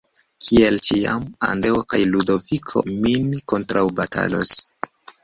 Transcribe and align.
Kiel 0.45 0.77
ĉiam, 0.85 1.27
Andreo 1.47 1.81
kaj 1.93 1.99
Ludoviko 2.13 2.83
min 3.05 3.29
kontraŭbatalos. 3.55 4.57